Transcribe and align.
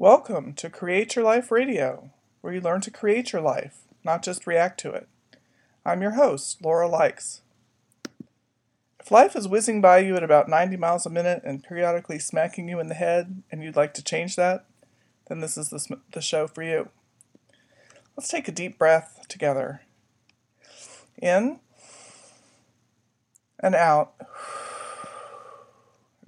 Welcome 0.00 0.54
to 0.54 0.70
Create 0.70 1.16
Your 1.16 1.24
Life 1.24 1.50
Radio, 1.50 2.12
where 2.40 2.52
you 2.52 2.60
learn 2.60 2.80
to 2.82 2.90
create 2.92 3.32
your 3.32 3.42
life, 3.42 3.78
not 4.04 4.22
just 4.22 4.46
react 4.46 4.78
to 4.78 4.92
it. 4.92 5.08
I'm 5.84 6.02
your 6.02 6.12
host, 6.12 6.62
Laura 6.62 6.86
Likes. 6.86 7.40
If 9.00 9.10
life 9.10 9.34
is 9.34 9.48
whizzing 9.48 9.80
by 9.80 9.98
you 9.98 10.14
at 10.14 10.22
about 10.22 10.48
90 10.48 10.76
miles 10.76 11.04
a 11.04 11.10
minute 11.10 11.42
and 11.44 11.64
periodically 11.64 12.20
smacking 12.20 12.68
you 12.68 12.78
in 12.78 12.86
the 12.86 12.94
head, 12.94 13.42
and 13.50 13.60
you'd 13.60 13.74
like 13.74 13.92
to 13.94 14.04
change 14.04 14.36
that, 14.36 14.66
then 15.26 15.40
this 15.40 15.58
is 15.58 15.70
the, 15.70 15.98
the 16.12 16.20
show 16.20 16.46
for 16.46 16.62
you. 16.62 16.90
Let's 18.16 18.28
take 18.28 18.46
a 18.46 18.52
deep 18.52 18.78
breath 18.78 19.26
together. 19.26 19.80
In 21.20 21.58
and 23.58 23.74
out. 23.74 24.14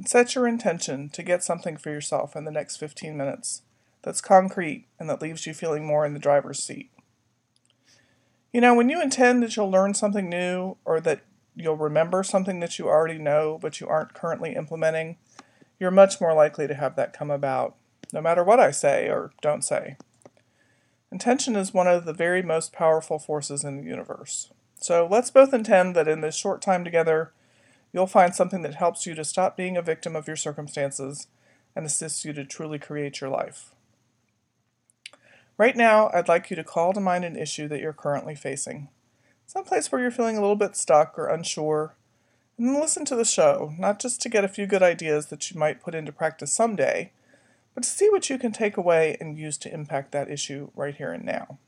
Set 0.06 0.34
your 0.34 0.46
intention 0.46 1.09
to 1.10 1.22
get 1.22 1.45
something 1.45 1.77
for 1.77 1.90
yourself 1.90 2.34
in 2.34 2.45
the 2.45 2.50
next 2.50 2.77
15 2.77 3.16
minutes 3.16 3.62
that's 4.02 4.20
concrete 4.20 4.86
and 4.98 5.09
that 5.09 5.20
leaves 5.20 5.46
you 5.46 5.54
feeling 5.54 5.86
more 5.86 6.06
in 6.06 6.14
the 6.14 6.18
driver's 6.18 6.62
seat. 6.62 6.90
You 8.52 8.60
know, 8.60 8.74
when 8.74 8.88
you 8.88 9.00
intend 9.00 9.42
that 9.42 9.56
you'll 9.56 9.70
learn 9.70 9.95
something 9.95 10.28
new 10.28 10.76
or 10.84 11.00
that 11.00 11.20
you'll 11.54 11.76
remember 11.76 12.23
something 12.23 12.60
that 12.60 12.78
you 12.78 12.88
already 12.88 13.18
know 13.18 13.59
but 13.60 13.80
you 13.80 13.86
aren't 13.86 14.14
currently 14.14 14.54
implementing, 14.54 15.18
you're 15.78 15.90
much 15.90 16.20
more 16.20 16.34
likely 16.34 16.66
to 16.66 16.74
have 16.74 16.96
that 16.96 17.12
come 17.12 17.30
about, 17.30 17.76
no 18.12 18.20
matter 18.20 18.42
what 18.42 18.60
I 18.60 18.70
say 18.70 19.09
or 19.09 19.32
don't 19.40 19.62
say. 19.62 19.96
Intention 21.12 21.56
is 21.56 21.74
one 21.74 21.87
of 21.88 22.04
the 22.04 22.12
very 22.12 22.42
most 22.42 22.73
powerful 22.73 23.18
forces 23.18 23.64
in 23.64 23.76
the 23.78 23.88
universe. 23.88 24.51
So 24.80 25.06
let's 25.10 25.30
both 25.30 25.52
intend 25.52 25.95
that 25.96 26.09
in 26.09 26.20
this 26.20 26.37
short 26.37 26.62
time 26.62 26.84
together, 26.84 27.32
you'll 27.93 28.07
find 28.07 28.35
something 28.35 28.62
that 28.62 28.75
helps 28.75 29.07
you 29.07 29.15
to 29.15 29.25
stop 29.25 29.57
being 29.57 29.77
a 29.77 29.83
victim 29.83 30.15
of 30.15 30.27
your 30.27 30.37
circumstances 30.37 31.27
and 31.74 31.87
assists 31.87 32.24
you 32.24 32.32
to 32.32 32.45
truly 32.45 32.79
create 32.79 33.21
your 33.21 33.30
life. 33.30 33.74
Right 35.57 35.77
now, 35.77 36.10
I'd 36.15 36.29
like 36.29 36.51
you 36.51 36.57
to 36.57 36.65
call 36.65 36.93
to 36.93 37.01
mind 37.01 37.24
an 37.24 37.37
issue 37.37 37.69
that 37.69 37.80
you're 37.80 37.93
currently 37.93 38.35
facing, 38.35 38.88
someplace 39.47 39.93
where 39.93 40.01
you're 40.01 40.10
feeling 40.10 40.38
a 40.38 40.41
little 40.41 40.57
bit 40.57 40.74
stuck 40.74 41.19
or 41.19 41.27
unsure, 41.27 41.95
and 42.57 42.74
listen 42.74 43.05
to 43.07 43.16
the 43.16 43.24
show, 43.24 43.74
not 43.79 44.01
just 44.01 44.21
to 44.23 44.29
get 44.29 44.45
a 44.45 44.49
few 44.49 44.66
good 44.66 44.82
ideas 44.82 45.27
that 45.27 45.51
you 45.51 45.59
might 45.59 45.82
put 45.82 45.95
into 45.95 46.13
practice 46.13 46.52
someday, 46.52 47.13
but 47.75 47.82
to 47.82 47.88
see 47.88 48.09
what 48.10 48.29
you 48.30 48.38
can 48.38 48.52
take 48.52 48.77
away 48.77 49.16
and 49.21 49.38
use 49.38 49.57
to 49.59 49.73
impact 49.73 50.13
that 50.13 50.30
issue 50.30 50.71
right 50.75 50.95
here 50.95 51.13
and 51.13 51.25
now. 51.25 51.59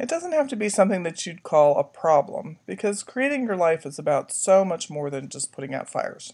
It 0.00 0.08
doesn't 0.08 0.32
have 0.32 0.48
to 0.48 0.56
be 0.56 0.70
something 0.70 1.02
that 1.02 1.26
you'd 1.26 1.42
call 1.42 1.76
a 1.76 1.84
problem, 1.84 2.56
because 2.64 3.02
creating 3.02 3.44
your 3.44 3.54
life 3.54 3.84
is 3.84 3.98
about 3.98 4.32
so 4.32 4.64
much 4.64 4.88
more 4.88 5.10
than 5.10 5.28
just 5.28 5.52
putting 5.52 5.74
out 5.74 5.90
fires. 5.90 6.32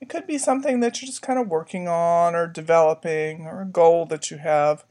It 0.00 0.08
could 0.08 0.26
be 0.26 0.38
something 0.38 0.80
that 0.80 1.02
you're 1.02 1.08
just 1.08 1.20
kind 1.20 1.38
of 1.38 1.48
working 1.48 1.88
on 1.88 2.34
or 2.34 2.46
developing, 2.46 3.46
or 3.46 3.60
a 3.60 3.66
goal 3.66 4.06
that 4.06 4.30
you 4.30 4.38
have 4.38 4.86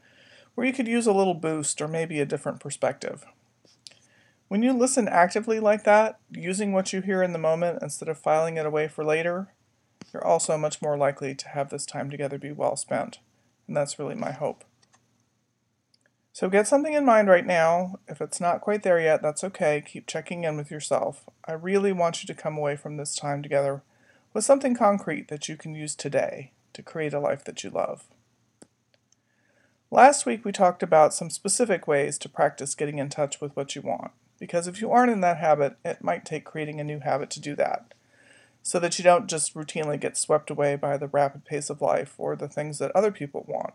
where 0.54 0.68
you 0.68 0.72
could 0.72 0.86
use 0.86 1.08
a 1.08 1.12
little 1.12 1.34
boost 1.34 1.82
or 1.82 1.88
maybe 1.88 2.20
a 2.20 2.26
different 2.26 2.60
perspective. 2.60 3.24
When 4.46 4.62
you 4.62 4.72
listen 4.72 5.08
actively 5.08 5.58
like 5.58 5.82
that, 5.82 6.20
using 6.30 6.72
what 6.72 6.92
you 6.92 7.00
hear 7.00 7.24
in 7.24 7.32
the 7.32 7.40
moment 7.40 7.80
instead 7.82 8.08
of 8.08 8.18
filing 8.18 8.56
it 8.56 8.66
away 8.66 8.86
for 8.86 9.04
later, 9.04 9.48
you're 10.12 10.24
also 10.24 10.56
much 10.56 10.80
more 10.80 10.96
likely 10.96 11.34
to 11.34 11.48
have 11.48 11.70
this 11.70 11.86
time 11.86 12.08
together 12.08 12.38
be 12.38 12.52
well 12.52 12.76
spent. 12.76 13.18
And 13.66 13.76
that's 13.76 13.98
really 13.98 14.14
my 14.14 14.30
hope. 14.30 14.64
So 16.38 16.48
get 16.48 16.68
something 16.68 16.92
in 16.92 17.04
mind 17.04 17.26
right 17.26 17.44
now. 17.44 17.98
If 18.06 18.20
it's 18.20 18.40
not 18.40 18.60
quite 18.60 18.84
there 18.84 19.00
yet, 19.00 19.22
that's 19.22 19.42
okay. 19.42 19.82
Keep 19.84 20.06
checking 20.06 20.44
in 20.44 20.56
with 20.56 20.70
yourself. 20.70 21.24
I 21.44 21.54
really 21.54 21.92
want 21.92 22.22
you 22.22 22.28
to 22.28 22.40
come 22.40 22.56
away 22.56 22.76
from 22.76 22.96
this 22.96 23.16
time 23.16 23.42
together 23.42 23.82
with 24.32 24.44
something 24.44 24.76
concrete 24.76 25.26
that 25.30 25.48
you 25.48 25.56
can 25.56 25.74
use 25.74 25.96
today 25.96 26.52
to 26.74 26.80
create 26.80 27.12
a 27.12 27.18
life 27.18 27.42
that 27.42 27.64
you 27.64 27.70
love. 27.70 28.04
Last 29.90 30.26
week 30.26 30.44
we 30.44 30.52
talked 30.52 30.80
about 30.80 31.12
some 31.12 31.28
specific 31.28 31.88
ways 31.88 32.18
to 32.18 32.28
practice 32.28 32.76
getting 32.76 33.00
in 33.00 33.08
touch 33.08 33.40
with 33.40 33.56
what 33.56 33.74
you 33.74 33.82
want, 33.82 34.12
because 34.38 34.68
if 34.68 34.80
you 34.80 34.92
aren't 34.92 35.10
in 35.10 35.22
that 35.22 35.38
habit, 35.38 35.76
it 35.84 36.04
might 36.04 36.24
take 36.24 36.44
creating 36.44 36.78
a 36.78 36.84
new 36.84 37.00
habit 37.00 37.30
to 37.30 37.40
do 37.40 37.56
that, 37.56 37.94
so 38.62 38.78
that 38.78 38.96
you 38.96 39.02
don't 39.02 39.26
just 39.26 39.56
routinely 39.56 39.98
get 39.98 40.16
swept 40.16 40.50
away 40.50 40.76
by 40.76 40.96
the 40.96 41.08
rapid 41.08 41.44
pace 41.44 41.68
of 41.68 41.82
life 41.82 42.14
or 42.16 42.36
the 42.36 42.46
things 42.46 42.78
that 42.78 42.92
other 42.94 43.10
people 43.10 43.44
want. 43.48 43.74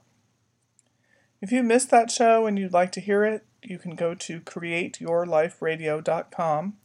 If 1.44 1.52
you 1.52 1.62
missed 1.62 1.92
that 1.92 2.09
show 2.09 2.46
and 2.46 2.58
you'd 2.58 2.72
like 2.72 2.94
to 2.94 3.02
hear 3.02 3.26
it, 3.26 3.46
you 3.62 3.78
can 3.78 3.98
go 3.98 4.16
to 4.16 4.40
createyourliferadio.com 4.40 6.78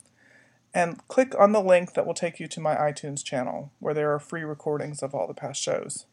and 0.75 1.07
click 1.07 1.33
on 1.39 1.53
the 1.53 1.63
link 1.63 1.95
that 1.95 2.05
will 2.05 2.13
take 2.13 2.41
you 2.41 2.49
to 2.49 2.61
my 2.61 2.75
iTunes 2.75 3.23
channel, 3.23 3.71
where 3.79 3.95
there 3.95 4.13
are 4.13 4.19
free 4.19 4.43
recordings 4.43 5.01
of 5.01 5.15
all 5.15 5.29
the 5.29 5.33
past 5.33 5.63
shows. 5.63 6.07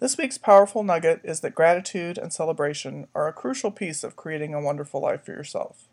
This 0.00 0.18
week's 0.18 0.36
powerful 0.36 0.82
nugget 0.82 1.22
is 1.24 1.40
that 1.40 1.54
gratitude 1.54 2.18
and 2.18 2.30
celebration 2.30 3.06
are 3.14 3.26
a 3.26 3.32
crucial 3.32 3.70
piece 3.70 4.04
of 4.04 4.16
creating 4.16 4.52
a 4.52 4.60
wonderful 4.60 5.00
life 5.00 5.24
for 5.24 5.32
yourself. 5.32 5.88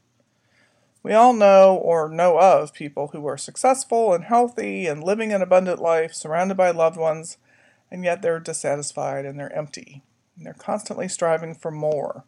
We 1.01 1.13
all 1.13 1.31
know 1.31 1.77
or 1.77 2.09
know 2.09 2.39
of 2.39 2.73
people 2.73 3.11
who 3.13 3.25
are 3.25 3.37
successful 3.37 4.13
and 4.13 4.25
healthy 4.25 4.85
and 4.85 5.01
living 5.01 5.31
an 5.31 5.41
abundant 5.41 5.81
life, 5.81 6.13
surrounded 6.13 6.57
by 6.57 6.71
loved 6.71 6.97
ones, 6.97 7.37
and 7.89 8.03
yet 8.03 8.21
they're 8.21 8.41
dissatisfied 8.41 9.23
and 9.23 9.39
they're 9.39 9.55
empty. 9.55 10.03
They're 10.37 10.53
constantly 10.53 11.07
striving 11.07 11.55
for 11.55 11.71
more 11.71 12.25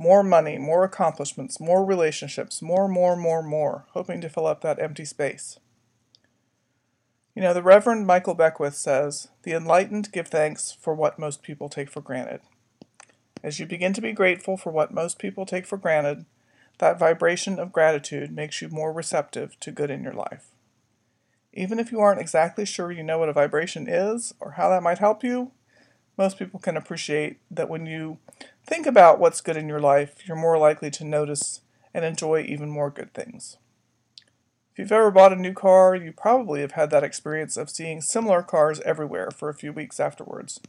more 0.00 0.22
money, 0.22 0.56
more 0.56 0.82
accomplishments, 0.82 1.60
more 1.60 1.84
relationships, 1.84 2.62
more, 2.62 2.88
more, 2.88 3.14
more, 3.14 3.42
more, 3.42 3.84
hoping 3.90 4.18
to 4.22 4.30
fill 4.30 4.46
up 4.46 4.62
that 4.62 4.80
empty 4.80 5.04
space. 5.04 5.58
You 7.34 7.42
know, 7.42 7.52
the 7.52 7.62
Reverend 7.62 8.06
Michael 8.06 8.34
Beckwith 8.34 8.74
says, 8.74 9.28
The 9.42 9.52
enlightened 9.52 10.10
give 10.10 10.28
thanks 10.28 10.72
for 10.72 10.94
what 10.94 11.18
most 11.18 11.42
people 11.42 11.68
take 11.68 11.90
for 11.90 12.00
granted. 12.00 12.40
As 13.42 13.60
you 13.60 13.66
begin 13.66 13.92
to 13.92 14.00
be 14.00 14.12
grateful 14.12 14.56
for 14.56 14.72
what 14.72 14.94
most 14.94 15.18
people 15.18 15.44
take 15.44 15.66
for 15.66 15.76
granted, 15.76 16.24
that 16.78 16.98
vibration 16.98 17.58
of 17.58 17.70
gratitude 17.70 18.32
makes 18.32 18.62
you 18.62 18.70
more 18.70 18.94
receptive 18.94 19.60
to 19.60 19.70
good 19.70 19.90
in 19.90 20.02
your 20.02 20.14
life. 20.14 20.48
Even 21.52 21.78
if 21.78 21.92
you 21.92 22.00
aren't 22.00 22.22
exactly 22.22 22.64
sure 22.64 22.90
you 22.90 23.02
know 23.02 23.18
what 23.18 23.28
a 23.28 23.34
vibration 23.34 23.86
is 23.86 24.32
or 24.40 24.52
how 24.52 24.70
that 24.70 24.82
might 24.82 24.98
help 24.98 25.22
you, 25.22 25.52
most 26.16 26.38
people 26.38 26.60
can 26.60 26.76
appreciate 26.76 27.38
that 27.50 27.68
when 27.68 27.86
you 27.86 28.18
think 28.66 28.86
about 28.86 29.18
what's 29.18 29.40
good 29.40 29.56
in 29.56 29.68
your 29.68 29.80
life, 29.80 30.26
you're 30.26 30.36
more 30.36 30.58
likely 30.58 30.90
to 30.90 31.04
notice 31.04 31.60
and 31.94 32.04
enjoy 32.04 32.42
even 32.42 32.68
more 32.68 32.90
good 32.90 33.12
things. 33.14 33.56
If 34.72 34.78
you've 34.78 34.92
ever 34.92 35.10
bought 35.10 35.32
a 35.32 35.36
new 35.36 35.52
car, 35.52 35.94
you 35.94 36.12
probably 36.12 36.60
have 36.60 36.72
had 36.72 36.90
that 36.90 37.02
experience 37.02 37.56
of 37.56 37.70
seeing 37.70 38.00
similar 38.00 38.42
cars 38.42 38.80
everywhere 38.80 39.30
for 39.30 39.48
a 39.48 39.54
few 39.54 39.72
weeks 39.72 39.98
afterwards. 39.98 40.60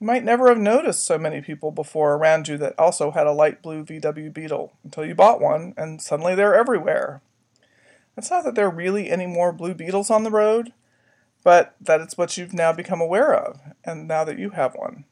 You 0.00 0.06
might 0.06 0.24
never 0.24 0.48
have 0.48 0.58
noticed 0.58 1.04
so 1.04 1.18
many 1.18 1.42
people 1.42 1.70
before 1.70 2.14
around 2.14 2.48
you 2.48 2.56
that 2.56 2.78
also 2.78 3.10
had 3.10 3.26
a 3.26 3.32
light 3.32 3.62
blue 3.62 3.84
VW 3.84 4.32
Beetle 4.32 4.72
until 4.82 5.04
you 5.04 5.14
bought 5.14 5.40
one, 5.40 5.74
and 5.76 6.00
suddenly 6.00 6.34
they're 6.34 6.54
everywhere. 6.54 7.20
It's 8.16 8.30
not 8.30 8.44
that 8.44 8.54
there 8.54 8.66
are 8.66 8.74
really 8.74 9.10
any 9.10 9.26
more 9.26 9.52
blue 9.52 9.74
Beetles 9.74 10.10
on 10.10 10.24
the 10.24 10.30
road, 10.30 10.72
but 11.42 11.74
that 11.80 12.00
it's 12.00 12.18
what 12.18 12.36
you've 12.36 12.52
now 12.52 12.72
become 12.72 13.00
aware 13.00 13.34
of, 13.34 13.60
and 13.84 14.06
now 14.06 14.24
that 14.24 14.38
you 14.38 14.50
have 14.50 14.74
one. 14.74 15.04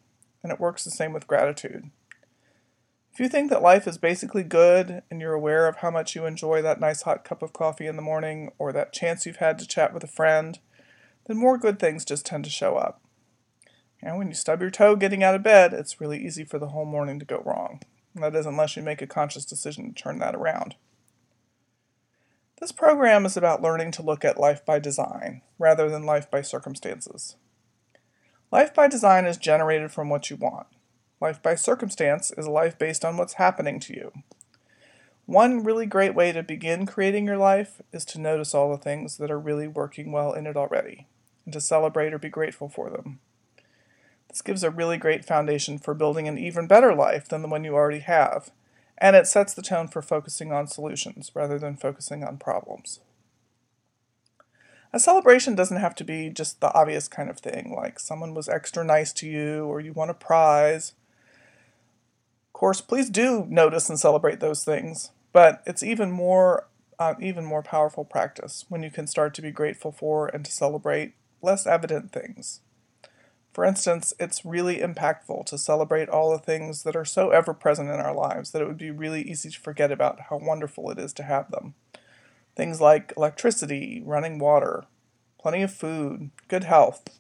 And 0.43 0.53
it 0.53 0.61
works 0.61 0.85
the 0.85 0.91
same 0.91 1.13
with 1.13 1.27
gratitude. 1.27 1.91
If 3.13 3.21
you 3.21 3.29
think 3.29 3.51
that 3.51 3.63
life 3.63 3.89
is 3.89 3.99
basically 3.99 4.45
good 4.45 5.03
and 5.11 5.21
you're 5.21 5.33
aware 5.33 5.67
of 5.67 5.79
how 5.79 5.91
much 5.91 6.15
you 6.15 6.25
enjoy 6.25 6.63
that 6.63 6.79
nice 6.79 7.03
hot 7.03 7.25
cup 7.25 7.43
of 7.43 7.53
coffee 7.53 7.89
in 7.89 7.97
the 7.97 8.03
morning 8.03 8.53
or 8.59 8.73
that 8.73 8.93
chance 8.93 9.27
you've 9.27 9.37
had 9.37 9.59
to 9.59 9.67
chat 9.67 9.93
with 9.93 10.05
a 10.05 10.09
friend, 10.09 10.61
then 11.27 11.37
more 11.37 11.59
good 11.59 11.81
things 11.81 12.05
just 12.05 12.25
tend 12.25 12.45
to 12.45 12.51
show 12.51 12.77
up. 12.77 13.01
And 14.01 14.19
when 14.19 14.29
you 14.29 14.35
stub 14.35 14.61
your 14.61 14.71
toe 14.71 14.95
getting 14.95 15.25
out 15.25 15.35
of 15.35 15.43
bed, 15.43 15.73
it's 15.73 16.01
really 16.01 16.25
easy 16.25 16.45
for 16.45 16.61
the 16.61 16.69
whole 16.69 16.85
morning 16.85 17.19
to 17.19 17.25
go 17.25 17.43
wrong. 17.45 17.81
And 18.15 18.23
that 18.23 18.37
is 18.37 18.47
unless 18.47 18.77
you 18.77 18.83
make 18.83 19.03
a 19.03 19.07
conscious 19.07 19.45
decision 19.45 19.93
to 19.93 20.01
turn 20.01 20.21
that 20.21 20.37
around. 20.37 20.77
This 22.61 22.73
program 22.73 23.25
is 23.25 23.37
about 23.37 23.63
learning 23.63 23.93
to 23.93 24.03
look 24.03 24.25
at 24.25 24.41
life 24.41 24.65
by 24.65 24.81
design 24.81 25.43
rather 25.61 25.89
than 25.89 26.03
life 26.03 26.29
by 26.29 26.43
circumstances. 26.43 27.37
Life 28.51 28.75
by 28.75 28.89
design 28.89 29.27
is 29.27 29.37
generated 29.37 29.93
from 29.93 30.09
what 30.09 30.29
you 30.29 30.37
want. 30.37 30.67
Life 31.21 31.41
by 31.41 31.55
circumstance 31.55 32.33
is 32.37 32.47
a 32.47 32.51
life 32.51 32.77
based 32.77 33.05
on 33.05 33.17
what's 33.17 33.35
happening 33.35 33.79
to 33.81 33.95
you. 33.95 34.13
One 35.27 35.63
really 35.63 35.87
great 35.87 36.17
way 36.17 36.33
to 36.33 36.43
begin 36.43 36.85
creating 36.85 37.27
your 37.27 37.37
life 37.37 37.81
is 37.93 38.05
to 38.07 38.21
notice 38.21 38.55
all 38.55 38.71
the 38.71 38.83
things 38.83 39.19
that 39.19 39.31
are 39.31 39.39
really 39.39 39.69
working 39.69 40.11
well 40.11 40.33
in 40.33 40.47
it 40.47 40.57
already 40.57 41.07
and 41.45 41.53
to 41.53 41.61
celebrate 41.61 42.13
or 42.13 42.19
be 42.19 42.29
grateful 42.29 42.69
for 42.69 42.91
them. 42.91 43.21
This 44.29 44.43
gives 44.43 44.65
a 44.65 44.71
really 44.71 44.97
great 44.97 45.25
foundation 45.25 45.79
for 45.79 45.95
building 45.95 46.27
an 46.27 46.39
even 46.39 46.67
better 46.67 46.95
life 46.95 47.29
than 47.29 47.43
the 47.43 47.49
one 47.49 47.63
you 47.63 47.75
already 47.75 48.01
have 48.01 48.51
and 48.99 49.17
it 49.17 49.27
sets 49.27 49.55
the 49.55 49.63
tone 49.63 49.89
for 49.89 50.03
focusing 50.03 50.53
on 50.53 50.67
solutions 50.67 51.31
rather 51.35 51.59
than 51.59 51.77
focusing 51.77 52.25
on 52.25 52.37
problems. 52.37 53.01
A 54.93 54.99
celebration 54.99 55.55
doesn't 55.55 55.77
have 55.77 55.95
to 55.97 56.05
be 56.05 56.31
just 56.31 56.61
the 56.61 56.73
obvious 56.73 57.09
kind 57.09 57.29
of 57.29 57.39
thing, 57.39 57.75
like 57.77 58.01
someone 58.01 58.35
was 58.35 58.49
extra 58.49 58.85
nice 58.85 59.13
to 59.15 59.29
you 59.29 59.65
or 59.65 59.81
you 59.81 59.93
won 59.93 60.09
a 60.09 60.15
prize. 60.15 60.95
Of 62.49 62.53
course, 62.55 62.81
please 62.81 63.11
do 63.11 63.47
notice 63.49 63.89
and 63.89 64.01
celebrate 64.01 64.41
those 64.41 64.65
things, 64.65 65.11
but 65.33 65.63
it's 65.67 65.83
even 65.83 66.11
more 66.11 66.67
uh, 66.99 67.15
even 67.21 67.45
more 67.45 67.63
powerful 67.63 68.05
practice 68.05 68.65
when 68.69 68.83
you 68.83 68.91
can 68.91 69.07
start 69.07 69.33
to 69.35 69.43
be 69.43 69.53
grateful 69.53 69.93
for 69.93 70.27
and 70.27 70.45
to 70.45 70.51
celebrate 70.51 71.15
less 71.41 71.65
evident 71.65 72.11
things. 72.11 72.61
For 73.59 73.65
instance, 73.65 74.15
it's 74.21 74.45
really 74.45 74.79
impactful 74.79 75.47
to 75.47 75.59
celebrate 75.59 76.09
all 76.09 76.31
the 76.31 76.39
things 76.39 76.85
that 76.85 76.95
are 76.95 77.05
so 77.05 77.31
ever 77.31 77.53
present 77.53 77.91
in 77.91 77.97
our 77.97 78.15
lives 78.15 78.53
that 78.53 78.63
it 78.63 78.69
would 78.69 78.79
be 78.79 78.93
really 78.93 79.23
easy 79.23 79.51
to 79.51 79.59
forget 79.59 79.91
about 79.91 80.21
how 80.31 80.37
wonderful 80.37 80.89
it 80.93 80.99
is 81.01 81.13
to 81.15 81.25
have 81.25 81.51
them. 81.51 81.75
Things 82.55 82.81
like 82.81 83.13
electricity, 83.17 84.01
running 84.07 84.39
water, 84.39 84.85
plenty 85.41 85.63
of 85.63 85.75
food, 85.75 86.31
good 86.47 86.63
health. 86.63 87.19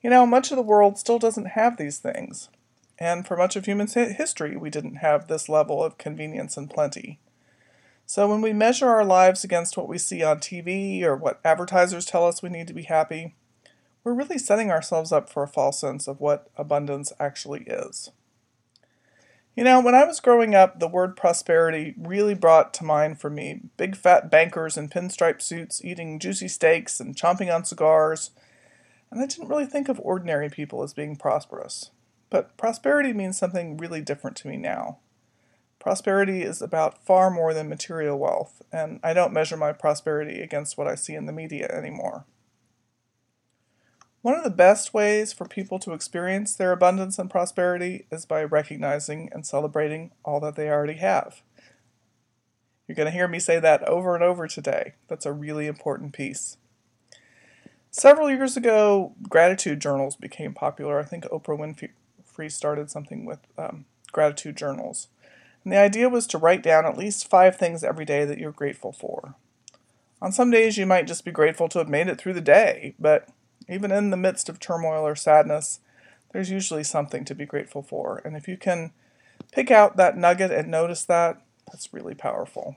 You 0.00 0.10
know, 0.10 0.26
much 0.26 0.52
of 0.52 0.56
the 0.56 0.62
world 0.62 0.96
still 0.96 1.18
doesn't 1.18 1.46
have 1.46 1.76
these 1.76 1.98
things, 1.98 2.48
and 2.96 3.26
for 3.26 3.36
much 3.36 3.56
of 3.56 3.64
human 3.64 3.88
history, 3.88 4.56
we 4.56 4.70
didn't 4.70 4.98
have 4.98 5.26
this 5.26 5.48
level 5.48 5.82
of 5.82 5.98
convenience 5.98 6.56
and 6.56 6.70
plenty. 6.70 7.18
So 8.06 8.28
when 8.28 8.42
we 8.42 8.52
measure 8.52 8.88
our 8.88 9.04
lives 9.04 9.42
against 9.42 9.76
what 9.76 9.88
we 9.88 9.98
see 9.98 10.22
on 10.22 10.38
TV 10.38 11.02
or 11.02 11.16
what 11.16 11.40
advertisers 11.44 12.04
tell 12.04 12.28
us 12.28 12.44
we 12.44 12.48
need 12.48 12.68
to 12.68 12.74
be 12.74 12.84
happy, 12.84 13.34
we're 14.04 14.14
really 14.14 14.38
setting 14.38 14.70
ourselves 14.70 15.12
up 15.12 15.30
for 15.30 15.42
a 15.42 15.48
false 15.48 15.80
sense 15.80 16.08
of 16.08 16.20
what 16.20 16.48
abundance 16.56 17.12
actually 17.20 17.62
is. 17.62 18.10
You 19.54 19.64
know, 19.64 19.80
when 19.80 19.94
I 19.94 20.04
was 20.04 20.20
growing 20.20 20.54
up, 20.54 20.80
the 20.80 20.88
word 20.88 21.14
prosperity 21.14 21.94
really 21.98 22.34
brought 22.34 22.72
to 22.74 22.84
mind 22.84 23.20
for 23.20 23.28
me 23.28 23.60
big 23.76 23.96
fat 23.96 24.30
bankers 24.30 24.78
in 24.78 24.88
pinstripe 24.88 25.42
suits 25.42 25.84
eating 25.84 26.18
juicy 26.18 26.48
steaks 26.48 27.00
and 27.00 27.14
chomping 27.14 27.54
on 27.54 27.64
cigars, 27.64 28.30
and 29.10 29.20
I 29.20 29.26
didn't 29.26 29.48
really 29.48 29.66
think 29.66 29.90
of 29.90 30.00
ordinary 30.00 30.48
people 30.48 30.82
as 30.82 30.94
being 30.94 31.16
prosperous. 31.16 31.90
But 32.30 32.56
prosperity 32.56 33.12
means 33.12 33.36
something 33.36 33.76
really 33.76 34.00
different 34.00 34.38
to 34.38 34.48
me 34.48 34.56
now. 34.56 35.00
Prosperity 35.78 36.42
is 36.42 36.62
about 36.62 37.04
far 37.04 37.30
more 37.30 37.52
than 37.52 37.68
material 37.68 38.18
wealth, 38.18 38.62
and 38.72 39.00
I 39.02 39.12
don't 39.12 39.34
measure 39.34 39.56
my 39.58 39.72
prosperity 39.72 40.40
against 40.40 40.78
what 40.78 40.86
I 40.86 40.94
see 40.94 41.14
in 41.14 41.26
the 41.26 41.32
media 41.32 41.68
anymore. 41.68 42.24
One 44.22 44.36
of 44.36 44.44
the 44.44 44.50
best 44.50 44.94
ways 44.94 45.32
for 45.32 45.46
people 45.46 45.80
to 45.80 45.92
experience 45.92 46.54
their 46.54 46.70
abundance 46.70 47.18
and 47.18 47.28
prosperity 47.28 48.06
is 48.12 48.24
by 48.24 48.44
recognizing 48.44 49.28
and 49.32 49.44
celebrating 49.44 50.12
all 50.24 50.38
that 50.40 50.54
they 50.54 50.70
already 50.70 50.94
have. 50.94 51.42
You're 52.86 52.94
going 52.94 53.06
to 53.06 53.12
hear 53.12 53.26
me 53.26 53.40
say 53.40 53.58
that 53.58 53.82
over 53.88 54.14
and 54.14 54.22
over 54.22 54.46
today. 54.46 54.94
That's 55.08 55.26
a 55.26 55.32
really 55.32 55.66
important 55.66 56.12
piece. 56.12 56.56
Several 57.90 58.30
years 58.30 58.56
ago, 58.56 59.14
gratitude 59.28 59.80
journals 59.80 60.14
became 60.14 60.54
popular. 60.54 61.00
I 61.00 61.04
think 61.04 61.24
Oprah 61.24 61.58
Winfrey 61.58 62.52
started 62.52 62.90
something 62.90 63.24
with 63.24 63.40
um, 63.58 63.86
gratitude 64.12 64.56
journals. 64.56 65.08
And 65.64 65.72
the 65.72 65.78
idea 65.78 66.08
was 66.08 66.28
to 66.28 66.38
write 66.38 66.62
down 66.62 66.86
at 66.86 66.96
least 66.96 67.28
five 67.28 67.56
things 67.56 67.82
every 67.82 68.04
day 68.04 68.24
that 68.24 68.38
you're 68.38 68.52
grateful 68.52 68.92
for. 68.92 69.34
On 70.20 70.30
some 70.30 70.52
days, 70.52 70.78
you 70.78 70.86
might 70.86 71.08
just 71.08 71.24
be 71.24 71.32
grateful 71.32 71.68
to 71.68 71.78
have 71.78 71.88
made 71.88 72.06
it 72.06 72.18
through 72.18 72.34
the 72.34 72.40
day, 72.40 72.94
but 73.00 73.28
even 73.68 73.90
in 73.90 74.10
the 74.10 74.16
midst 74.16 74.48
of 74.48 74.58
turmoil 74.58 75.06
or 75.06 75.14
sadness, 75.14 75.80
there's 76.32 76.50
usually 76.50 76.84
something 76.84 77.24
to 77.24 77.34
be 77.34 77.46
grateful 77.46 77.82
for. 77.82 78.20
And 78.24 78.36
if 78.36 78.48
you 78.48 78.56
can 78.56 78.92
pick 79.52 79.70
out 79.70 79.96
that 79.96 80.16
nugget 80.16 80.50
and 80.50 80.70
notice 80.70 81.04
that, 81.04 81.42
that's 81.66 81.92
really 81.92 82.14
powerful. 82.14 82.76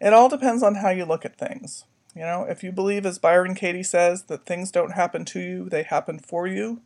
It 0.00 0.12
all 0.12 0.28
depends 0.28 0.62
on 0.62 0.76
how 0.76 0.90
you 0.90 1.04
look 1.04 1.24
at 1.24 1.38
things. 1.38 1.84
You 2.14 2.22
know, 2.22 2.44
if 2.48 2.64
you 2.64 2.72
believe, 2.72 3.06
as 3.06 3.18
Byron 3.18 3.54
Katie 3.54 3.82
says, 3.82 4.24
that 4.24 4.46
things 4.46 4.70
don't 4.70 4.92
happen 4.92 5.24
to 5.26 5.40
you, 5.40 5.68
they 5.68 5.82
happen 5.82 6.18
for 6.18 6.46
you, 6.46 6.80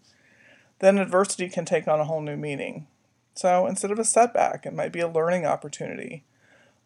then 0.81 0.99
adversity 0.99 1.49
can 1.49 1.65
take 1.65 1.89
on 1.89 2.01
a 2.01 2.05
whole 2.05 2.21
new 2.21 2.37
meaning. 2.37 2.87
So 3.35 3.67
instead 3.67 3.91
of 3.91 3.99
a 3.99 4.05
setback, 4.05 4.67
it 4.67 4.75
might 4.75 4.93
be 4.93 5.01
a 5.01 5.09
learning 5.09 5.47
opportunity 5.47 6.25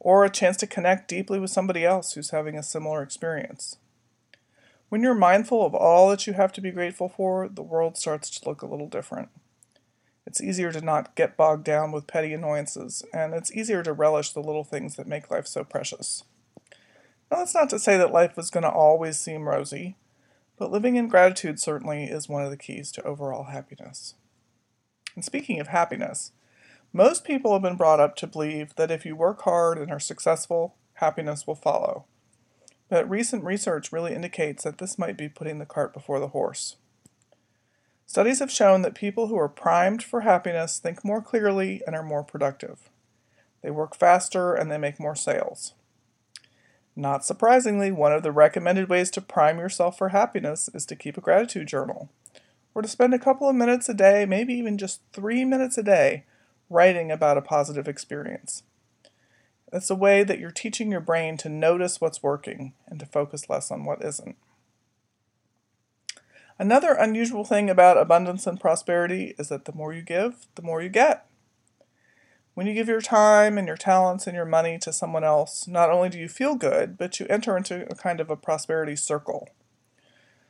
or 0.01 0.25
a 0.25 0.31
chance 0.31 0.57
to 0.59 0.67
connect 0.67 1.09
deeply 1.09 1.41
with 1.41 1.51
somebody 1.51 1.85
else 1.85 2.13
who's 2.13 2.31
having 2.31 2.57
a 2.57 2.63
similar 2.63 3.03
experience. 3.03 3.77
When 4.89 5.03
you're 5.03 5.15
mindful 5.15 5.67
of 5.67 5.75
all 5.75 6.09
that 6.09 6.27
you 6.27 6.33
have 6.33 6.53
to 6.53 6.63
be 6.63 6.71
grateful 6.71 7.11
for, 7.11 7.49
the 7.49 7.63
world 7.63 7.99
starts 7.99 8.31
to 8.31 8.49
look 8.49 8.63
a 8.63 8.67
little 8.67 8.89
different. 8.89 9.29
It's 10.27 10.43
easier 10.43 10.73
to 10.73 10.81
not 10.81 11.15
get 11.15 11.37
bogged 11.37 11.65
down 11.65 11.93
with 11.93 12.07
petty 12.07 12.33
annoyances, 12.33 13.03
and 13.13 13.35
it's 13.35 13.53
easier 13.53 13.83
to 13.83 13.93
relish 13.93 14.33
the 14.33 14.43
little 14.43 14.65
things 14.65 14.97
that 14.97 15.07
make 15.07 15.31
life 15.31 15.47
so 15.47 15.63
precious. 15.65 16.25
Now, 17.31 17.39
that's 17.39 17.55
not 17.55 17.69
to 17.71 17.79
say 17.79 17.99
that 17.99 18.13
life 18.13 18.39
is 18.39 18.51
going 18.51 18.63
to 18.63 18.71
always 18.71 19.19
seem 19.19 19.49
rosy, 19.49 19.97
but 20.57 20.71
living 20.71 20.97
in 20.97 21.09
gratitude 21.09 21.61
certainly 21.61 22.05
is 22.05 22.29
one 22.29 22.43
of 22.43 22.51
the 22.51 22.57
keys 22.57 22.91
to 22.93 23.03
overall 23.05 23.45
happiness. 23.45 24.15
And 25.15 25.25
speaking 25.25 25.61
of 25.61 25.69
happiness, 25.69 26.33
most 26.93 27.25
people 27.25 27.53
have 27.53 27.63
been 27.63 27.77
brought 27.77 28.01
up 28.01 28.17
to 28.17 28.27
believe 28.27 28.75
that 28.77 28.91
if 28.91 29.05
you 29.05 29.15
work 29.15 29.43
hard 29.43 29.77
and 29.77 29.91
are 29.91 30.01
successful, 30.01 30.77
happiness 30.95 31.47
will 31.47 31.55
follow. 31.55 32.07
But 32.89 33.09
recent 33.09 33.45
research 33.45 33.93
really 33.93 34.15
indicates 34.15 34.65
that 34.65 34.79
this 34.79 34.99
might 34.99 35.17
be 35.17 35.29
putting 35.29 35.59
the 35.59 35.67
cart 35.67 35.93
before 35.93 36.21
the 36.21 36.29
horse. 36.29 36.77
Studies 38.07 38.39
have 38.39 38.51
shown 38.51 38.81
that 38.83 38.95
people 38.95 39.27
who 39.27 39.39
are 39.39 39.49
primed 39.49 40.03
for 40.03 40.23
happiness 40.23 40.79
think 40.79 41.05
more 41.05 41.21
clearly 41.21 41.83
and 41.87 41.95
are 41.95 42.03
more 42.03 42.25
productive. 42.25 42.89
They 43.63 43.71
work 43.71 43.95
faster 43.95 44.55
and 44.55 44.71
they 44.71 44.79
make 44.79 44.99
more 44.99 45.15
sales. 45.15 45.75
Not 46.97 47.25
surprisingly, 47.25 47.93
one 47.93 48.13
of 48.13 48.23
the 48.23 48.33
recommended 48.33 48.89
ways 48.89 49.11
to 49.13 49.21
prime 49.21 49.59
yourself 49.59 49.99
for 49.99 50.09
happiness 50.09 50.69
is 50.75 50.87
to 50.87 50.97
keep 50.97 51.17
a 51.17 51.21
gratitude 51.21 51.69
journal, 51.69 52.09
or 52.75 52.83
to 52.83 52.89
spend 52.89 53.15
a 53.15 53.19
couple 53.19 53.49
of 53.49 53.55
minutes 53.55 53.89
a 53.89 53.95
day, 53.95 54.25
maybe 54.27 54.55
even 54.55 54.79
just 54.79 55.01
three 55.13 55.45
minutes 55.45 55.79
a 55.79 55.83
day, 55.83 56.25
writing 56.69 57.13
about 57.13 57.39
a 57.39 57.43
positive 57.43 57.87
experience. 57.87 58.63
It's 59.73 59.91
a 59.91 59.95
way 59.95 60.25
that 60.25 60.39
you're 60.39 60.51
teaching 60.51 60.91
your 60.91 61.01
brain 61.01 61.37
to 61.39 61.49
notice 61.49 62.01
what's 62.01 62.23
working 62.23 62.73
and 62.87 62.99
to 63.01 63.07
focus 63.07 63.51
less 63.51 63.71
on 63.71 63.85
what 63.85 64.05
isn't. 64.05 64.37
Another 66.59 66.93
unusual 66.93 67.45
thing 67.45 67.71
about 67.71 67.99
abundance 67.99 68.47
and 68.47 68.59
prosperity 68.59 69.35
is 69.39 69.49
that 69.49 69.65
the 69.65 69.75
more 69.75 69.93
you 69.93 70.03
give, 70.03 70.47
the 70.55 70.63
more 70.63 70.83
you 70.83 70.89
get. 70.89 71.27
When 72.55 72.67
you 72.67 72.75
give 72.75 72.89
your 72.89 73.01
time 73.01 73.57
and 73.57 73.69
your 73.69 73.77
talents 73.77 74.27
and 74.27 74.35
your 74.35 74.45
money 74.45 74.79
to 74.79 74.93
someone 74.93 75.23
else, 75.23 75.69
not 75.69 75.91
only 75.91 76.09
do 76.09 76.19
you 76.19 76.29
feel 76.29 76.57
good, 76.57 76.99
but 76.99 77.21
you 77.21 77.27
enter 77.31 77.57
into 77.57 77.87
a 77.89 77.95
kind 77.95 78.19
of 78.19 78.31
a 78.31 78.37
prosperity 78.37 78.97
circle. 78.97 79.49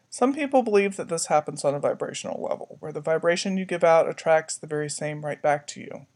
Some 0.09 0.33
people 0.33 0.63
believe 0.63 0.97
that 0.97 1.11
this 1.11 1.27
happens 1.27 1.67
on 1.67 1.75
a 1.75 1.81
vibrational 1.81 2.43
level, 2.43 2.79
where 2.81 2.93
the 2.93 3.03
vibration 3.03 3.59
you 3.59 3.67
give 3.67 3.85
out 3.85 4.09
attracts 4.09 4.57
the 4.57 4.67
very 4.67 4.89
same 4.89 5.23
right 5.23 5.43
back 5.43 5.67
to 5.67 5.81
you. 5.81 6.07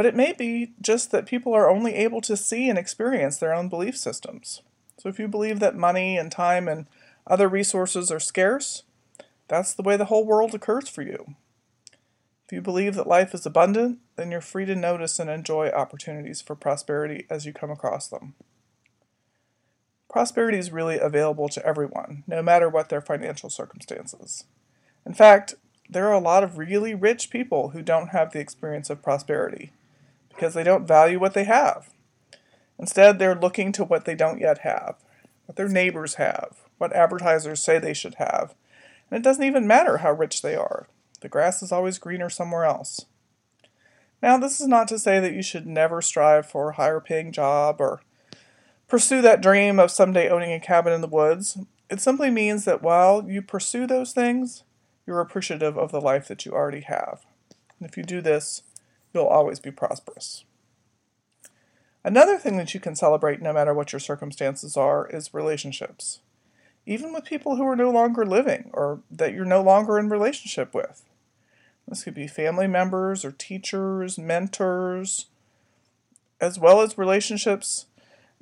But 0.00 0.06
it 0.06 0.16
may 0.16 0.32
be 0.32 0.72
just 0.80 1.10
that 1.10 1.26
people 1.26 1.52
are 1.52 1.68
only 1.68 1.94
able 1.94 2.22
to 2.22 2.34
see 2.34 2.70
and 2.70 2.78
experience 2.78 3.36
their 3.36 3.52
own 3.52 3.68
belief 3.68 3.98
systems. 3.98 4.62
So 4.96 5.10
if 5.10 5.18
you 5.18 5.28
believe 5.28 5.60
that 5.60 5.76
money 5.76 6.16
and 6.16 6.32
time 6.32 6.68
and 6.68 6.86
other 7.26 7.50
resources 7.50 8.10
are 8.10 8.18
scarce, 8.18 8.84
that's 9.46 9.74
the 9.74 9.82
way 9.82 9.98
the 9.98 10.06
whole 10.06 10.24
world 10.24 10.54
occurs 10.54 10.88
for 10.88 11.02
you. 11.02 11.34
If 12.46 12.52
you 12.52 12.62
believe 12.62 12.94
that 12.94 13.06
life 13.06 13.34
is 13.34 13.44
abundant, 13.44 13.98
then 14.16 14.30
you're 14.30 14.40
free 14.40 14.64
to 14.64 14.74
notice 14.74 15.18
and 15.18 15.28
enjoy 15.28 15.68
opportunities 15.68 16.40
for 16.40 16.56
prosperity 16.56 17.26
as 17.28 17.44
you 17.44 17.52
come 17.52 17.70
across 17.70 18.08
them. 18.08 18.32
Prosperity 20.08 20.56
is 20.56 20.72
really 20.72 20.98
available 20.98 21.50
to 21.50 21.66
everyone, 21.66 22.24
no 22.26 22.40
matter 22.40 22.70
what 22.70 22.88
their 22.88 23.02
financial 23.02 23.50
circumstances. 23.50 24.44
In 25.04 25.12
fact, 25.12 25.56
there 25.90 26.08
are 26.08 26.14
a 26.14 26.20
lot 26.20 26.42
of 26.42 26.56
really 26.56 26.94
rich 26.94 27.28
people 27.28 27.72
who 27.72 27.82
don't 27.82 28.12
have 28.12 28.32
the 28.32 28.40
experience 28.40 28.88
of 28.88 29.02
prosperity 29.02 29.72
because 30.40 30.54
they 30.54 30.64
don't 30.64 30.88
value 30.88 31.20
what 31.20 31.34
they 31.34 31.44
have. 31.44 31.90
Instead, 32.78 33.18
they're 33.18 33.34
looking 33.34 33.72
to 33.72 33.84
what 33.84 34.06
they 34.06 34.14
don't 34.14 34.40
yet 34.40 34.60
have, 34.60 34.96
what 35.44 35.56
their 35.56 35.68
neighbors 35.68 36.14
have, 36.14 36.56
what 36.78 36.94
advertisers 36.94 37.62
say 37.62 37.78
they 37.78 37.92
should 37.92 38.14
have. 38.14 38.54
And 39.10 39.18
it 39.18 39.22
doesn't 39.22 39.44
even 39.44 39.66
matter 39.66 39.98
how 39.98 40.12
rich 40.12 40.40
they 40.40 40.54
are. 40.54 40.88
The 41.20 41.28
grass 41.28 41.62
is 41.62 41.72
always 41.72 41.98
greener 41.98 42.30
somewhere 42.30 42.64
else. 42.64 43.04
Now, 44.22 44.38
this 44.38 44.62
is 44.62 44.66
not 44.66 44.88
to 44.88 44.98
say 44.98 45.20
that 45.20 45.34
you 45.34 45.42
should 45.42 45.66
never 45.66 46.00
strive 46.00 46.46
for 46.46 46.70
a 46.70 46.74
higher 46.74 47.00
paying 47.00 47.32
job 47.32 47.76
or 47.78 48.00
pursue 48.88 49.20
that 49.20 49.42
dream 49.42 49.78
of 49.78 49.90
someday 49.90 50.30
owning 50.30 50.54
a 50.54 50.60
cabin 50.60 50.94
in 50.94 51.02
the 51.02 51.06
woods. 51.06 51.58
It 51.90 52.00
simply 52.00 52.30
means 52.30 52.64
that 52.64 52.82
while 52.82 53.28
you 53.28 53.42
pursue 53.42 53.86
those 53.86 54.12
things, 54.12 54.62
you're 55.06 55.20
appreciative 55.20 55.76
of 55.76 55.92
the 55.92 56.00
life 56.00 56.28
that 56.28 56.46
you 56.46 56.52
already 56.52 56.80
have. 56.80 57.26
And 57.78 57.86
if 57.86 57.98
you 57.98 58.04
do 58.04 58.22
this, 58.22 58.62
you'll 59.12 59.26
always 59.26 59.60
be 59.60 59.70
prosperous. 59.70 60.44
Another 62.02 62.38
thing 62.38 62.56
that 62.56 62.72
you 62.72 62.80
can 62.80 62.96
celebrate 62.96 63.42
no 63.42 63.52
matter 63.52 63.74
what 63.74 63.92
your 63.92 64.00
circumstances 64.00 64.76
are 64.76 65.06
is 65.08 65.34
relationships. 65.34 66.20
Even 66.86 67.12
with 67.12 67.24
people 67.24 67.56
who 67.56 67.66
are 67.66 67.76
no 67.76 67.90
longer 67.90 68.24
living 68.24 68.70
or 68.72 69.02
that 69.10 69.34
you're 69.34 69.44
no 69.44 69.62
longer 69.62 69.98
in 69.98 70.08
relationship 70.08 70.74
with. 70.74 71.04
This 71.86 72.04
could 72.04 72.14
be 72.14 72.26
family 72.26 72.66
members 72.66 73.24
or 73.24 73.32
teachers, 73.32 74.16
mentors, 74.16 75.26
as 76.40 76.58
well 76.58 76.80
as 76.80 76.96
relationships 76.96 77.86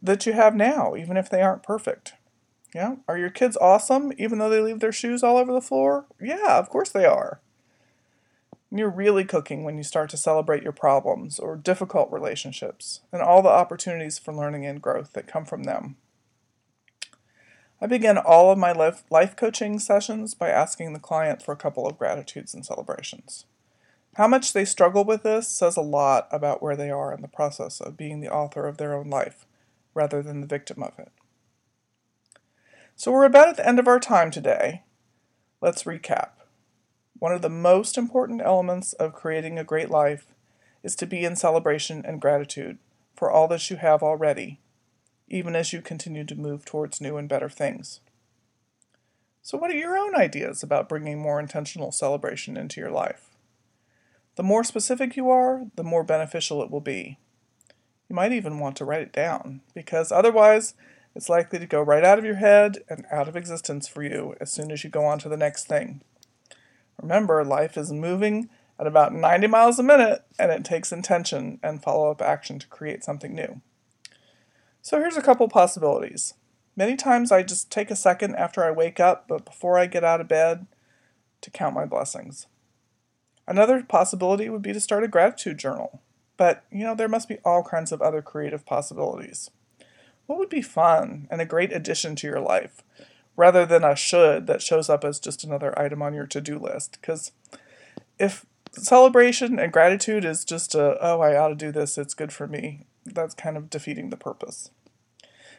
that 0.01 0.25
you 0.27 0.35
have 0.35 0.55
now, 0.55 0.95
even 0.95 1.17
if 1.17 1.29
they 1.29 1.43
aren't 1.43 1.63
perfect. 1.63 2.13
Yeah, 2.75 2.97
are 3.09 3.19
your 3.19 3.31
kids 3.31 3.57
awesome 3.61 4.13
even 4.19 4.39
though 4.39 4.51
they 4.51 4.61
leave 4.61 4.81
their 4.81 4.93
shoes 4.93 5.23
all 5.23 5.39
over 5.39 5.53
the 5.53 5.61
floor? 5.61 6.07
Yeah, 6.21 6.59
of 6.59 6.69
course 6.69 6.91
they 6.91 7.07
are. 7.07 7.41
You're 8.71 8.91
really 8.91 9.25
cooking 9.25 9.65
when 9.65 9.79
you 9.79 9.83
start 9.83 10.11
to 10.11 10.19
celebrate 10.19 10.63
your 10.63 10.73
problems 10.73 11.39
or 11.39 11.57
difficult 11.57 12.13
relationships 12.13 13.01
and 13.11 13.23
all 13.23 13.41
the 13.41 13.49
opportunities 13.49 14.19
for 14.19 14.35
learning 14.35 14.67
and 14.67 14.83
growth 14.83 15.15
that 15.15 15.27
come 15.27 15.47
from 15.47 15.63
them. 15.63 15.97
I 17.81 17.87
begin 17.87 18.19
all 18.19 18.51
of 18.51 18.59
my 18.59 18.73
life, 18.73 19.37
coaching 19.37 19.79
sessions 19.79 20.35
by 20.35 20.51
asking 20.51 20.93
the 20.93 20.99
client 20.99 21.43
for 21.43 21.53
a 21.53 21.57
couple 21.57 21.87
of 21.87 21.97
gratitudes 21.97 22.53
and 22.53 22.67
celebrations. 22.67 23.47
How 24.17 24.27
much 24.27 24.53
they 24.53 24.65
struggle 24.65 25.05
with 25.05 25.23
this 25.23 25.49
says 25.49 25.77
a 25.77 25.81
lot 25.83 26.29
about 26.33 26.61
where 26.61 26.77
they 26.77 26.91
are 26.91 27.15
in 27.15 27.23
the 27.23 27.29
process 27.29 27.81
of 27.81 27.97
being 27.97 28.21
the 28.21 28.33
author 28.33 28.67
of 28.67 28.77
their 28.77 28.95
own 28.95 29.09
life 29.09 29.47
rather 29.95 30.23
than 30.23 30.41
the 30.41 30.47
victim 30.47 30.83
of 30.83 30.99
it. 30.99 31.13
So 32.97 33.13
we're 33.13 33.25
about 33.25 33.49
at 33.49 33.57
the 33.57 33.67
end 33.67 33.79
of 33.79 33.87
our 33.87 34.01
time 34.01 34.31
today. 34.31 34.83
Let's 35.61 35.85
recap. 35.85 36.31
One 37.19 37.33
of 37.33 37.43
the 37.43 37.49
most 37.49 37.99
important 37.99 38.43
elements 38.43 38.93
of 38.95 39.13
creating 39.13 39.59
a 39.59 39.65
great 39.65 39.91
life 39.91 40.27
is 40.83 40.95
to 40.97 41.07
be 41.07 41.25
in 41.25 41.35
celebration 41.35 42.05
and 42.07 42.21
gratitude 42.21 42.79
for 43.17 43.31
all 43.31 43.49
that 43.49 43.69
you 43.71 43.77
have 43.77 44.03
already, 44.03 44.61
even 45.29 45.57
as 45.57 45.73
you 45.73 45.83
continue 45.83 46.25
to 46.25 46.37
move 46.37 46.65
towards 46.65 47.01
new 47.01 47.17
and 47.17 47.29
better 47.29 47.49
things. 47.49 48.01
So, 49.43 49.59
what 49.59 49.71
are 49.71 49.77
your 49.77 49.99
own 49.99 50.15
ideas 50.15 50.63
about 50.63 50.89
bringing 50.89 51.19
more 51.19 51.41
intentional 51.41 51.91
celebration 51.91 52.57
into 52.57 52.81
your 52.81 52.91
life? 52.91 53.31
The 54.37 54.43
more 54.45 54.63
specific 54.63 55.17
you 55.17 55.31
are, 55.31 55.63
the 55.75 55.83
more 55.83 56.05
beneficial 56.05 56.63
it 56.63 56.71
will 56.71 56.81
be. 56.81 57.19
You 58.09 58.15
might 58.15 58.33
even 58.33 58.61
want 58.61 58.77
to 58.77 58.85
write 58.85 59.03
it 59.03 59.13
down, 59.13 59.63
because 59.75 60.13
otherwise, 60.13 60.75
it's 61.17 61.29
likely 61.29 61.59
to 61.59 61.67
go 61.67 61.83
right 61.83 62.05
out 62.05 62.19
of 62.19 62.25
your 62.25 62.37
head 62.37 62.85
and 62.89 63.05
out 63.11 63.27
of 63.27 63.37
existence 63.37 63.89
for 63.89 64.05
you 64.05 64.37
as 64.41 64.53
soon 64.53 64.71
as 64.71 64.85
you 64.85 64.91
go 64.91 65.05
on 65.05 65.19
to 65.19 65.29
the 65.29 65.37
next 65.37 65.67
thing. 65.67 66.03
Remember, 67.01 67.45
life 67.45 67.77
is 67.77 67.93
moving 67.93 68.49
at 68.79 68.87
about 68.87 69.15
90 69.15 69.47
miles 69.47 69.79
a 69.79 69.83
minute, 69.83 70.25
and 70.39 70.51
it 70.53 70.65
takes 70.65 70.93
intention 70.93 71.59
and 71.63 71.83
follow 71.83 72.11
up 72.11 72.23
action 72.23 72.59
to 72.59 72.67
create 72.69 73.05
something 73.05 73.35
new. 73.35 73.61
So 74.83 74.99
here's 74.99 75.17
a 75.17 75.23
couple 75.23 75.49
possibilities. 75.49 76.35
Many 76.77 76.97
times 76.97 77.33
I 77.33 77.43
just 77.43 77.71
take 77.71 77.91
a 77.91 77.97
second 77.97 78.37
after 78.37 78.63
I 78.63 78.71
wake 78.71 79.01
up, 79.01 79.27
but 79.29 79.45
before 79.45 79.79
I 79.79 79.87
get 79.87 80.05
out 80.05 80.21
of 80.21 80.29
bed, 80.29 80.67
to 81.41 81.51
count 81.51 81.75
my 81.75 81.85
blessings. 81.85 82.47
Another 83.47 83.83
possibility 83.83 84.49
would 84.49 84.63
be 84.63 84.73
to 84.73 84.81
start 84.81 85.05
a 85.05 85.09
gratitude 85.09 85.59
journal. 85.59 86.03
But, 86.37 86.65
you 86.71 86.85
know, 86.85 86.95
there 86.95 87.09
must 87.09 87.29
be 87.29 87.39
all 87.45 87.63
kinds 87.63 87.91
of 87.91 88.01
other 88.01 88.23
creative 88.23 88.65
possibilities. 88.65 89.51
What 90.27 90.39
would 90.39 90.49
be 90.49 90.63
fun 90.63 91.27
and 91.31 91.41
a 91.41 91.47
great 91.47 91.73
addition 91.73 92.15
to 92.17 92.27
your 92.27 92.41
life, 92.41 92.83
rather 93.39 93.65
than 93.65 93.85
a 93.85 93.95
should 93.95 94.49
that 94.49 94.61
shows 94.61 94.91
up 94.91 95.05
as 95.05 95.21
just 95.21 95.45
another 95.45 95.79
item 95.79 96.03
on 96.03 96.13
your 96.13 96.27
to 96.27 96.41
do 96.41 96.59
list? 96.59 96.99
Because 97.01 97.31
if 98.19 98.45
celebration 98.73 99.61
and 99.61 99.73
gratitude 99.73 100.25
is 100.25 100.45
just 100.45 100.75
a, 100.75 100.99
oh, 101.01 101.21
I 101.21 101.37
ought 101.37 101.49
to 101.49 101.55
do 101.55 101.71
this, 101.71 101.97
it's 101.97 102.15
good 102.15 102.33
for 102.33 102.49
me, 102.49 102.85
that's 103.07 103.37
kind 103.37 103.57
of 103.57 103.71
defeating 103.71 104.11
the 104.11 104.17
purpose. 104.17 104.73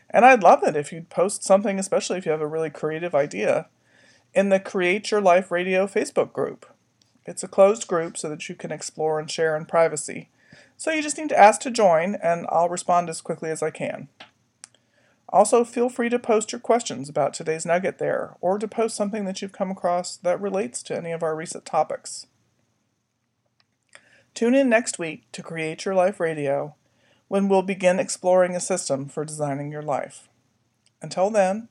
And 0.10 0.26
I'd 0.26 0.44
love 0.44 0.62
it 0.64 0.76
if 0.76 0.92
you'd 0.92 1.10
post 1.10 1.46
something, 1.46 1.80
especially 1.80 2.18
if 2.18 2.26
you 2.26 2.34
have 2.34 2.42
a 2.42 2.48
really 2.48 2.70
creative 2.70 3.16
idea, 3.16 3.68
in 4.34 4.50
the 4.50 4.60
Create 4.60 5.10
Your 5.10 5.22
Life 5.22 5.50
Radio 5.50 5.88
Facebook 5.88 6.34
group. 6.34 6.66
It's 7.26 7.44
a 7.44 7.48
closed 7.48 7.88
group 7.88 8.18
so 8.18 8.28
that 8.28 8.50
you 8.50 8.56
can 8.56 8.74
explore 8.74 9.20
and 9.20 9.32
share 9.32 9.56
in 9.56 9.66
privacy. 9.66 10.28
So 10.76 10.92
you 10.92 11.02
just 11.02 11.18
need 11.18 11.30
to 11.30 11.40
ask 11.40 11.62
to 11.62 11.72
join, 11.72 12.16
and 12.16 12.46
I'll 12.50 12.68
respond 12.68 13.10
as 13.10 13.22
quickly 13.22 13.50
as 13.50 13.64
I 13.64 13.70
can. 13.70 14.10
Also, 15.32 15.64
feel 15.64 15.90
free 15.90 16.10
to 16.10 16.18
post 16.18 16.52
your 16.52 16.60
questions 16.60 17.08
about 17.08 17.34
today's 17.34 17.66
nugget 17.66 18.00
there, 18.00 18.36
or 18.42 18.58
to 18.58 18.68
post 18.68 18.96
something 18.96 19.26
that 19.26 19.42
you've 19.42 19.52
come 19.52 19.70
across 19.70 20.18
that 20.18 20.42
relates 20.42 20.82
to 20.82 20.98
any 20.98 21.12
of 21.12 21.22
our 21.22 21.36
recent 21.36 21.66
topics. 21.66 22.26
Tune 24.34 24.56
in 24.56 24.70
next 24.70 24.98
week 24.98 25.32
to 25.32 25.44
Create 25.44 25.86
Your 25.86 25.94
Life 25.94 26.20
Radio, 26.20 26.76
when 27.28 27.48
we'll 27.48 27.62
begin 27.62 28.00
exploring 28.00 28.56
a 28.56 28.60
system 28.60 29.08
for 29.08 29.24
designing 29.24 29.72
your 29.72 29.84
life. 29.84 30.30
Until 31.02 31.30
then, 31.30 31.70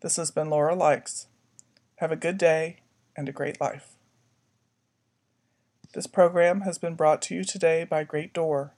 this 0.00 0.16
has 0.16 0.32
been 0.32 0.50
Laura 0.50 0.74
Likes. 0.74 1.28
Have 1.96 2.10
a 2.10 2.16
good 2.16 2.38
day 2.38 2.80
and 3.16 3.28
a 3.28 3.32
great 3.32 3.60
life. 3.60 3.94
This 5.94 6.08
program 6.08 6.62
has 6.62 6.76
been 6.76 6.94
brought 6.94 7.22
to 7.22 7.34
you 7.36 7.44
today 7.44 7.84
by 7.84 8.02
Great 8.02 8.34
Door, 8.34 8.74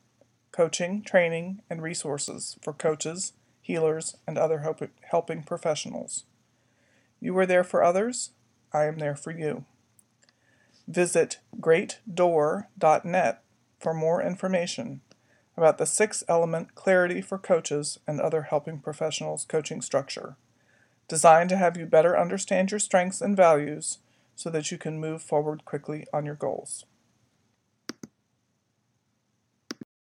coaching, 0.52 1.02
training, 1.02 1.62
and 1.70 1.82
resources 1.82 2.58
for 2.62 2.72
coaches, 2.72 3.32
healers, 3.68 4.16
and 4.26 4.38
other 4.38 4.64
helping 5.10 5.42
professionals. 5.42 6.24
You 7.20 7.36
are 7.36 7.44
there 7.44 7.62
for 7.62 7.84
others, 7.84 8.30
I 8.72 8.86
am 8.86 8.98
there 8.98 9.14
for 9.14 9.30
you. 9.30 9.66
Visit 10.88 11.38
greatdoor.net 11.60 13.42
for 13.78 13.92
more 13.94 14.22
information 14.22 15.02
about 15.54 15.76
the 15.76 15.84
six 15.84 16.24
element 16.28 16.74
Clarity 16.74 17.20
for 17.20 17.36
Coaches 17.36 17.98
and 18.06 18.22
Other 18.22 18.42
Helping 18.42 18.78
Professionals 18.80 19.44
coaching 19.44 19.82
structure, 19.82 20.36
designed 21.06 21.50
to 21.50 21.58
have 21.58 21.76
you 21.76 21.84
better 21.84 22.18
understand 22.18 22.70
your 22.70 22.80
strengths 22.80 23.20
and 23.20 23.36
values 23.36 23.98
so 24.34 24.48
that 24.48 24.70
you 24.70 24.78
can 24.78 24.98
move 24.98 25.20
forward 25.20 25.66
quickly 25.66 26.06
on 26.10 26.24
your 26.24 26.36
goals. 26.36 26.86